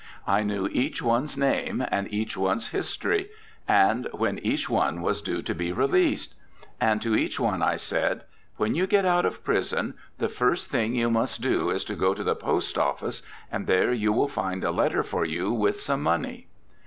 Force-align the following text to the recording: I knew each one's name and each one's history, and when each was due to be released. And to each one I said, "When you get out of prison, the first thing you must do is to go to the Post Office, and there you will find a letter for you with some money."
I 0.25 0.41
knew 0.41 0.67
each 0.71 0.99
one's 1.03 1.37
name 1.37 1.85
and 1.91 2.11
each 2.11 2.35
one's 2.35 2.69
history, 2.69 3.29
and 3.67 4.07
when 4.11 4.39
each 4.39 4.67
was 4.67 5.21
due 5.21 5.43
to 5.43 5.53
be 5.53 5.71
released. 5.71 6.33
And 6.79 6.99
to 7.03 7.15
each 7.15 7.39
one 7.39 7.61
I 7.61 7.75
said, 7.75 8.23
"When 8.57 8.73
you 8.73 8.87
get 8.87 9.05
out 9.05 9.25
of 9.27 9.43
prison, 9.43 9.93
the 10.17 10.27
first 10.27 10.71
thing 10.71 10.95
you 10.95 11.11
must 11.11 11.39
do 11.41 11.69
is 11.69 11.83
to 11.83 11.93
go 11.95 12.15
to 12.15 12.23
the 12.23 12.33
Post 12.33 12.79
Office, 12.79 13.21
and 13.51 13.67
there 13.67 13.93
you 13.93 14.11
will 14.11 14.27
find 14.27 14.63
a 14.63 14.71
letter 14.71 15.03
for 15.03 15.23
you 15.23 15.51
with 15.53 15.79
some 15.79 16.01
money." 16.01 16.47